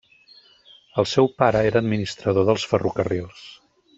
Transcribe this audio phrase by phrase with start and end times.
[1.03, 3.47] El seu pare era administrador dels ferrocarrils.